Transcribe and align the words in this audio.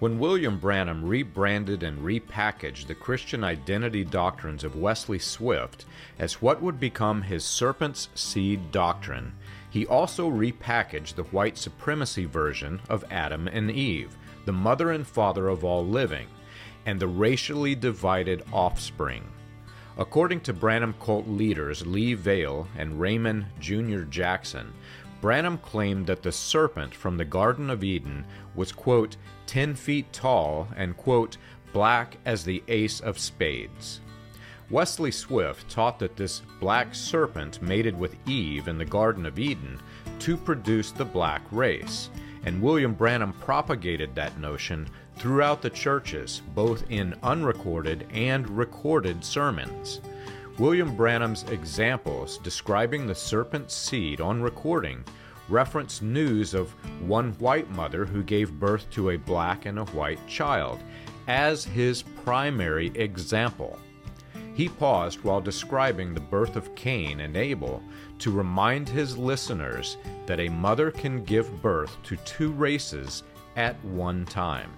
When 0.00 0.20
William 0.20 0.60
Branham 0.60 1.04
rebranded 1.04 1.82
and 1.82 1.98
repackaged 1.98 2.86
the 2.86 2.94
Christian 2.94 3.42
identity 3.42 4.04
doctrines 4.04 4.62
of 4.62 4.76
Wesley 4.76 5.18
Swift 5.18 5.86
as 6.20 6.40
what 6.40 6.62
would 6.62 6.78
become 6.78 7.22
his 7.22 7.44
serpent's 7.44 8.08
seed 8.14 8.70
doctrine, 8.70 9.32
he 9.68 9.86
also 9.88 10.30
repackaged 10.30 11.16
the 11.16 11.24
white 11.24 11.58
supremacy 11.58 12.26
version 12.26 12.80
of 12.88 13.04
Adam 13.10 13.48
and 13.48 13.72
Eve, 13.72 14.16
the 14.44 14.52
mother 14.52 14.92
and 14.92 15.04
father 15.04 15.48
of 15.48 15.64
all 15.64 15.84
living, 15.84 16.28
and 16.86 17.00
the 17.00 17.08
racially 17.08 17.74
divided 17.74 18.44
offspring. 18.52 19.24
According 19.96 20.42
to 20.42 20.52
Branham 20.52 20.94
cult 21.00 21.26
leaders 21.26 21.84
Lee 21.84 22.14
Vayle 22.14 22.68
and 22.76 23.00
Raymond 23.00 23.46
Jr. 23.58 24.02
Jackson, 24.02 24.72
Branham 25.20 25.58
claimed 25.58 26.06
that 26.06 26.22
the 26.22 26.32
serpent 26.32 26.94
from 26.94 27.16
the 27.16 27.24
Garden 27.24 27.70
of 27.70 27.82
Eden 27.82 28.24
was, 28.54 28.72
quote, 28.72 29.16
10 29.46 29.74
feet 29.74 30.12
tall 30.12 30.68
and, 30.76 30.96
quote, 30.96 31.36
black 31.72 32.16
as 32.24 32.44
the 32.44 32.62
ace 32.68 33.00
of 33.00 33.18
spades. 33.18 34.00
Wesley 34.70 35.10
Swift 35.10 35.68
taught 35.70 35.98
that 35.98 36.16
this 36.16 36.42
black 36.60 36.94
serpent 36.94 37.62
mated 37.62 37.98
with 37.98 38.16
Eve 38.28 38.68
in 38.68 38.76
the 38.76 38.84
Garden 38.84 39.24
of 39.24 39.38
Eden 39.38 39.80
to 40.20 40.36
produce 40.36 40.90
the 40.90 41.04
black 41.04 41.42
race, 41.50 42.10
and 42.44 42.62
William 42.62 42.92
Branham 42.92 43.32
propagated 43.32 44.14
that 44.14 44.38
notion 44.38 44.88
throughout 45.16 45.62
the 45.62 45.70
churches, 45.70 46.42
both 46.54 46.84
in 46.90 47.14
unrecorded 47.22 48.06
and 48.12 48.48
recorded 48.50 49.24
sermons. 49.24 50.00
William 50.58 50.96
Branham's 50.96 51.44
examples 51.44 52.38
describing 52.38 53.06
the 53.06 53.14
serpent's 53.14 53.74
seed 53.74 54.20
on 54.20 54.42
recording 54.42 55.04
reference 55.48 56.02
news 56.02 56.52
of 56.52 56.72
one 57.00 57.32
white 57.34 57.70
mother 57.70 58.04
who 58.04 58.24
gave 58.24 58.58
birth 58.58 58.90
to 58.90 59.10
a 59.10 59.16
black 59.16 59.66
and 59.66 59.78
a 59.78 59.84
white 59.84 60.18
child 60.26 60.80
as 61.28 61.64
his 61.64 62.02
primary 62.02 62.88
example. 62.96 63.78
He 64.52 64.68
paused 64.68 65.22
while 65.22 65.40
describing 65.40 66.12
the 66.12 66.20
birth 66.20 66.56
of 66.56 66.74
Cain 66.74 67.20
and 67.20 67.36
Abel 67.36 67.80
to 68.18 68.32
remind 68.32 68.88
his 68.88 69.16
listeners 69.16 69.96
that 70.26 70.40
a 70.40 70.48
mother 70.48 70.90
can 70.90 71.22
give 71.22 71.62
birth 71.62 71.96
to 72.02 72.16
two 72.16 72.50
races 72.50 73.22
at 73.54 73.82
one 73.84 74.24
time. 74.24 74.72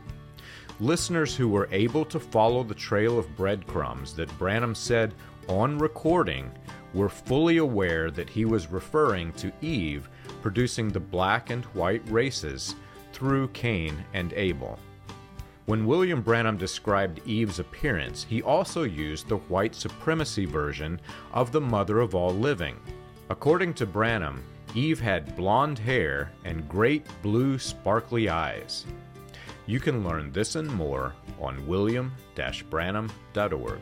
Listeners 0.79 1.35
who 1.35 1.49
were 1.49 1.69
able 1.73 2.05
to 2.05 2.21
follow 2.21 2.63
the 2.63 2.75
trail 2.75 3.19
of 3.19 3.35
breadcrumbs 3.37 4.15
that 4.15 4.39
Branham 4.39 4.75
said 4.75 5.15
on 5.51 5.79
recording 5.79 6.53
were 6.95 7.09
fully 7.09 7.57
aware 7.57 8.13
that 8.13 8.31
he 8.31 8.45
was 8.45 8.71
referring 8.71 9.33
to 9.33 9.51
Eve 9.61 10.09
producing 10.43 10.89
the 10.89 11.01
black 11.01 11.51
and 11.51 11.65
white 11.67 12.03
races 12.09 12.75
through 13.13 13.49
Cain 13.49 14.05
and 14.15 14.33
Abel. 14.35 14.79
When 15.67 15.85
William 15.87 16.23
Branham 16.23 16.57
described 16.57 17.21
Eve's 17.27 17.59
appearance, 17.59 18.25
he 18.25 18.41
also 18.43 18.85
used 18.85 19.29
the 19.29 19.37
white 19.37 19.75
supremacy 19.75 20.47
version 20.47 20.99
of 21.33 21.53
the 21.53 21.61
mother 21.61 22.01
of 22.01 22.15
all 22.15 22.33
living. 22.33 22.77
According 23.29 23.75
to 23.75 23.85
Branham, 23.87 24.43
Eve 24.75 25.01
had 25.01 25.37
blonde 25.37 25.79
hair 25.79 26.33
and 26.45 26.69
great 26.69 27.07
blue 27.23 27.59
sparkly 27.59 28.29
eyes. 28.29 28.87
You 29.67 29.81
can 29.81 30.05
learn 30.05 30.33
this 30.33 30.57
and 30.57 30.71
more 30.73 31.15
on 31.41 31.67
william-branham.org. 31.67 33.81